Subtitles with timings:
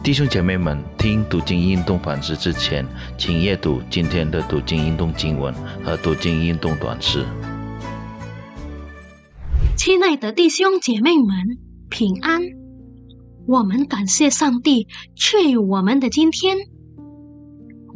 [0.00, 2.86] 弟兄姐妹们，听读经运动反思之前，
[3.18, 5.52] 请阅读今天的读经运动经文
[5.84, 7.26] 和读经运动短诗。
[9.76, 11.58] 亲爱的弟兄姐妹们，
[11.90, 12.40] 平安！
[13.46, 16.56] 我们感谢上帝赐予我们的今天。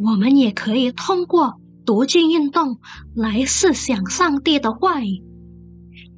[0.04, 1.54] 我们也可以通过
[1.86, 2.78] 读经运动
[3.14, 5.22] 来思想上帝的话语。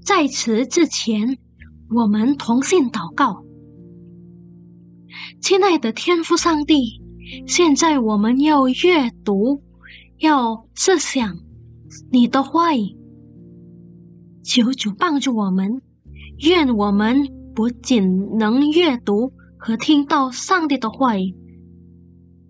[0.02, 1.38] 在此之前，
[1.90, 3.43] 我们同心祷告。
[5.44, 7.02] 亲爱的天父上帝，
[7.46, 9.62] 现在我们要阅读，
[10.16, 11.36] 要思想
[12.10, 12.70] 你的话，
[14.42, 15.82] 求主帮助我们。
[16.38, 21.34] 愿我们不仅能阅读和听到上帝的话语，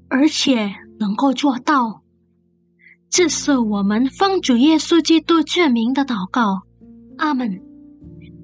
[0.09, 2.05] 而且能够做到。
[3.11, 6.63] 这是我们奉主耶稣基督证明的祷告。
[7.17, 7.61] 阿门。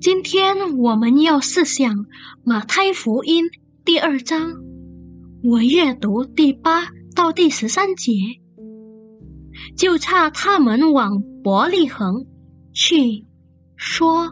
[0.00, 2.04] 今天我们要思想
[2.42, 3.44] 马太福音。
[3.92, 4.52] 第二章，
[5.42, 8.12] 我阅读第八到第十三节，
[9.76, 12.24] 就差他们往伯利恒
[12.72, 13.26] 去，
[13.74, 14.30] 说：“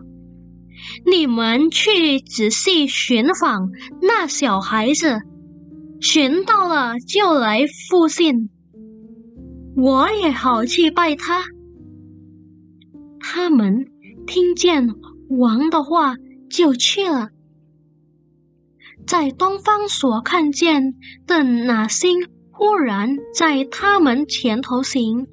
[1.04, 3.70] 你们去仔细寻访
[4.00, 5.22] 那小孩子，
[6.00, 8.50] 寻到了就来复信，
[9.74, 11.42] 我也好去拜他。”
[13.18, 13.88] 他们
[14.24, 14.88] 听见
[15.28, 16.14] 王的话，
[16.48, 17.30] 就去了。
[19.08, 20.94] 在东方所看见
[21.26, 25.26] 的那星，忽然在他们前头行，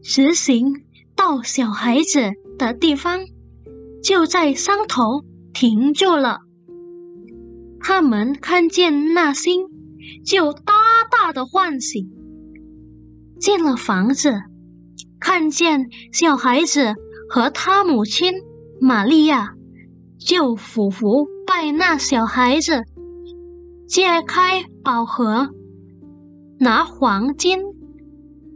[0.00, 0.84] 直行
[1.16, 3.18] 到小孩子的地方，
[4.00, 6.42] 就在山头停住了。
[7.80, 9.66] 他们看见那星，
[10.24, 10.72] 就大
[11.10, 12.08] 大的欢喜。
[13.40, 14.34] 进了房子，
[15.18, 16.94] 看见小孩子
[17.28, 18.34] 和他母亲
[18.80, 19.53] 玛利亚，
[20.26, 21.28] 就俯伏。
[21.46, 22.84] 拜那小孩子，
[23.86, 25.50] 揭开宝盒，
[26.58, 27.60] 拿黄金、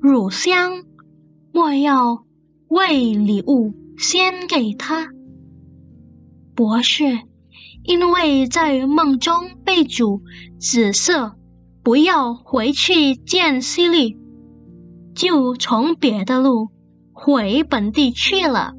[0.00, 0.83] 乳香、
[1.52, 2.25] 莫要
[2.69, 5.09] 为礼物先给他。
[6.54, 7.04] 博士，
[7.84, 10.22] 因为在梦中被主
[10.59, 11.12] 指示
[11.84, 14.16] 不要回去见西利，
[15.14, 16.69] 就从别的路
[17.12, 18.72] 回本地去了。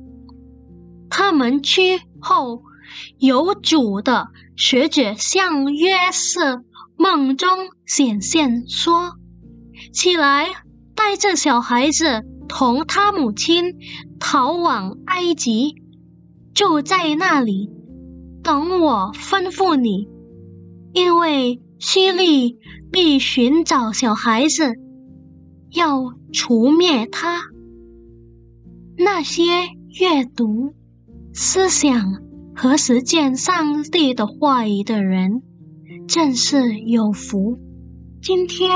[1.09, 2.63] 他们去后。
[3.17, 6.63] 有主的学者向约瑟
[6.97, 7.49] 梦中
[7.85, 9.13] 显现，说
[9.93, 10.47] ：“起来，
[10.95, 13.75] 带着小孩子同他母亲
[14.19, 15.75] 逃往埃及，
[16.53, 17.69] 就在那里
[18.43, 20.07] 等我吩咐你，
[20.93, 22.57] 因为希利
[22.91, 24.73] 必寻找小孩子，
[25.71, 27.43] 要除灭他。
[28.97, 29.43] 那些
[29.99, 30.73] 阅读
[31.33, 32.21] 思想。”
[32.61, 35.43] 和实践上帝的话语的人，
[36.09, 37.57] 正是有福。
[38.21, 38.69] 今天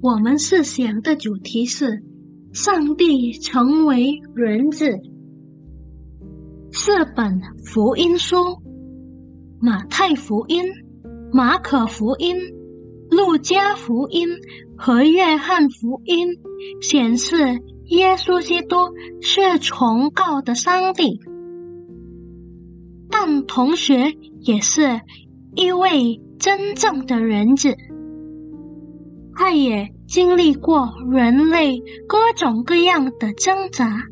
[0.00, 2.04] 我们思想的主题是：
[2.52, 5.00] 上帝成为人子。
[6.70, 8.36] 四本福音书：
[9.58, 10.62] 马太福音、
[11.32, 12.36] 马可福音、
[13.10, 14.28] 路加福音
[14.76, 16.28] 和约翰福音，
[16.80, 17.36] 显示
[17.86, 18.76] 耶稣基督
[19.20, 21.18] 是崇高的上帝。
[23.46, 25.00] 同学也是
[25.54, 27.74] 一位真正的人子，
[29.34, 34.02] 他也经历过人类各种各样的挣扎。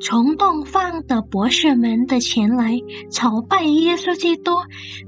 [0.00, 2.78] 从东方的博士们的前来
[3.10, 4.52] 朝拜耶稣基督，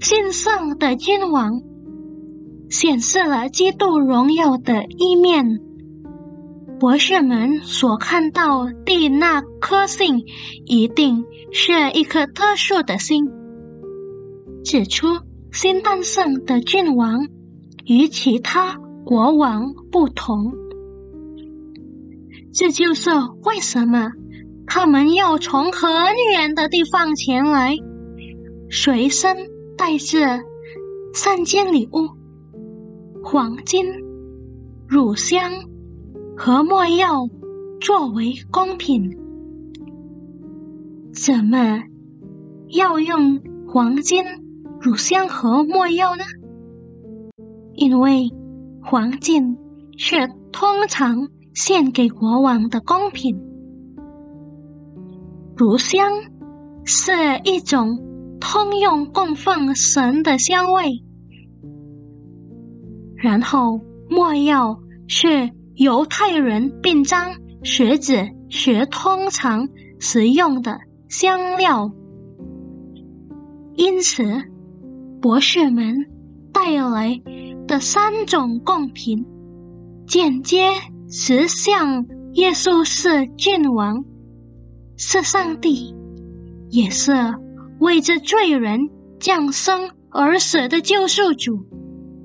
[0.00, 1.62] 信上的君王，
[2.68, 5.60] 显示了基督荣耀的一面。
[6.80, 10.24] 博士们所看到的那颗星，
[10.64, 13.30] 一定是一颗特殊的星，
[14.64, 15.06] 指出
[15.52, 17.28] 新诞生的君王
[17.84, 20.54] 与其他国王不同。
[22.50, 23.10] 这就是
[23.44, 24.12] 为什么
[24.66, 25.92] 他们要从很
[26.32, 27.76] 远的地方前来，
[28.70, 29.36] 随身
[29.76, 30.40] 带着
[31.12, 32.08] 三件礼物：
[33.22, 33.84] 黄金、
[34.88, 35.68] 乳香。
[36.42, 37.28] 和墨药
[37.82, 39.10] 作为贡品，
[41.12, 41.82] 怎么
[42.68, 44.24] 要用黄金、
[44.80, 46.24] 乳香和墨药呢？
[47.74, 48.30] 因为
[48.82, 49.58] 黄金
[49.98, 53.38] 是通常献给国王的贡品，
[55.54, 56.10] 乳香
[56.86, 57.12] 是
[57.44, 61.04] 一种通用供奉神的香味，
[63.14, 65.50] 然后墨药是。
[65.80, 69.66] 犹太人并将学子学通常
[69.98, 70.78] 使用的
[71.08, 71.90] 香料，
[73.76, 74.22] 因此
[75.22, 76.06] 博士们
[76.52, 77.18] 带来
[77.66, 79.24] 的三种贡品，
[80.06, 80.68] 间接
[81.08, 82.04] 实相
[82.34, 84.04] 耶稣是君王，
[84.98, 85.94] 是上帝，
[86.68, 87.14] 也是
[87.78, 88.80] 为这罪人
[89.18, 91.64] 降生而死的救赎主。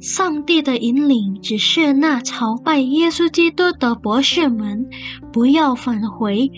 [0.06, 4.88] 上帝的引领只是那朝拜耶稣基督的博士们
[5.34, 6.52] 不要返回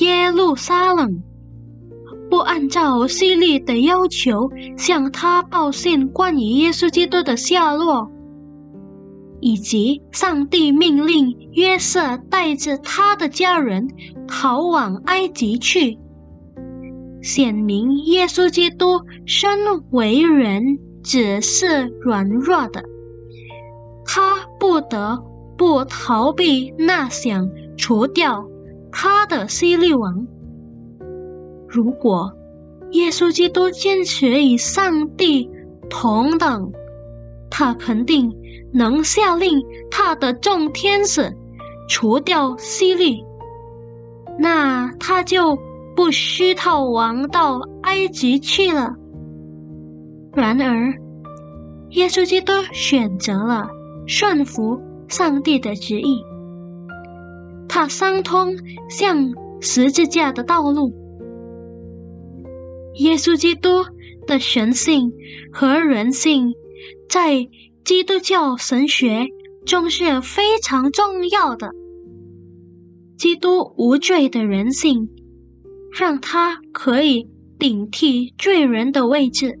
[0.00, 1.22] 耶路撒冷，
[2.30, 4.48] 不按照希律的要求
[4.78, 8.10] 向他报信关于耶稣基督的下落，
[9.38, 13.86] 以及上帝命令约瑟带着他的家人
[14.26, 15.98] 逃往埃及去，
[17.20, 19.58] 显明耶稣基督身
[19.90, 20.62] 为人
[21.02, 22.82] 只是软弱的。
[24.06, 25.22] 他不得
[25.56, 28.46] 不逃避那想除掉
[28.92, 30.26] 他的希律王。
[31.68, 32.32] 如果
[32.92, 35.50] 耶稣基督坚持与上帝
[35.90, 36.72] 同等，
[37.50, 38.32] 他肯定
[38.72, 41.36] 能下令他的众天使
[41.88, 43.16] 除掉希律，
[44.38, 45.58] 那他就
[45.96, 48.94] 不需逃亡到埃及去了。
[50.32, 50.94] 然而，
[51.90, 53.68] 耶稣基督选择了。
[54.06, 56.22] 顺服上帝的旨意，
[57.68, 58.56] 他相通
[58.88, 60.92] 向十字架的道路。
[62.96, 63.84] 耶稣基督
[64.26, 65.12] 的神性
[65.52, 66.52] 和人性，
[67.08, 67.48] 在
[67.84, 69.26] 基督教神学
[69.66, 71.70] 中是非常重要的。
[73.16, 75.08] 基督无罪的人性，
[75.98, 77.28] 让他可以
[77.58, 79.58] 顶替罪人的位置，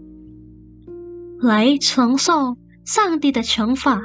[1.40, 4.00] 来承受上帝的惩罚。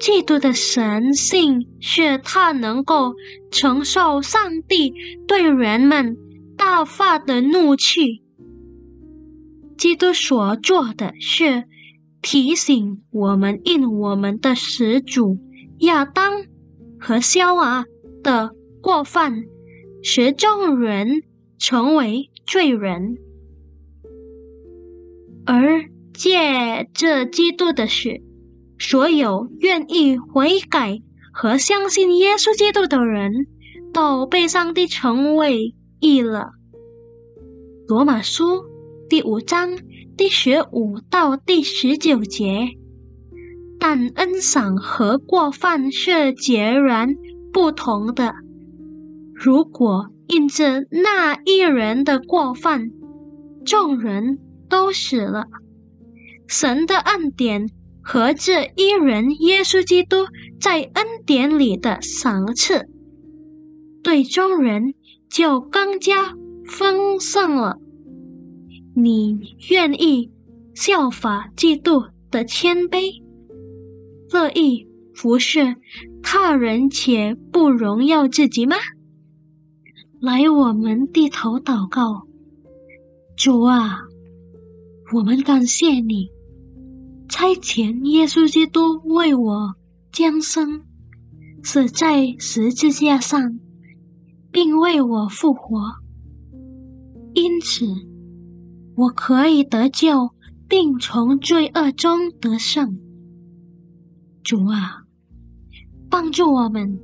[0.00, 3.12] 基督的神性是他能够
[3.50, 4.94] 承受上帝
[5.28, 6.16] 对人们
[6.56, 8.22] 大发的怒气。
[9.76, 11.64] 基督所做的是
[12.22, 15.36] 提醒我们，因我们的始祖
[15.80, 16.44] 亚当
[16.98, 17.84] 和夏娃
[18.22, 19.44] 的过犯，
[20.02, 21.22] 使众人
[21.58, 23.18] 成为罪人，
[25.44, 28.22] 而借这基督的血。
[28.80, 31.02] 所有愿意悔改
[31.34, 33.46] 和相信耶稣基督的人
[33.92, 36.52] 都被上帝成为义了。
[37.86, 38.64] 罗马书
[39.08, 39.76] 第五章
[40.16, 42.70] 第十五到第十九节，
[43.78, 47.16] 但恩赏和过犯是截然
[47.52, 48.34] 不同的。
[49.34, 52.90] 如果因着那一人的过犯，
[53.66, 54.38] 众人
[54.70, 55.48] 都死了，
[56.46, 57.68] 神的恩典。
[58.02, 60.26] 和这一人耶稣基督
[60.60, 62.88] 在恩典里的赏赐，
[64.02, 64.94] 对众人
[65.28, 66.34] 就更加
[66.66, 67.78] 丰盛了。
[68.94, 70.30] 你愿意
[70.74, 73.22] 效法基督的谦卑，
[74.30, 75.76] 乐意服侍
[76.22, 78.76] 他人且不荣耀自己吗？
[80.20, 82.26] 来，我们低头祷告，
[83.36, 84.00] 主啊，
[85.14, 86.30] 我们感谢你。
[87.30, 89.76] 差遣耶稣基督为我
[90.12, 90.82] 降生，
[91.62, 93.60] 死在十字架上，
[94.50, 95.78] 并为我复活。
[97.32, 97.86] 因此，
[98.96, 100.32] 我可以得救，
[100.68, 102.98] 并从罪恶中得胜。
[104.42, 105.04] 主啊，
[106.10, 106.98] 帮助我们，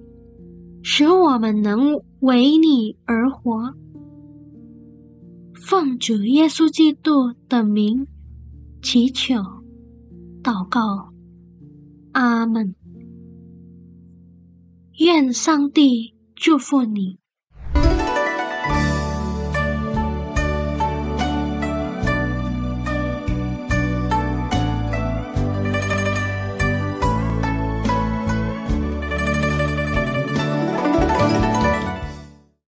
[0.82, 3.74] 使我们能为你而活。
[5.54, 8.08] 奉主耶稣基督的名
[8.82, 9.55] 祈求。
[10.46, 11.12] 祷告，
[12.12, 12.76] 阿门。
[15.00, 17.18] 愿上帝祝福你。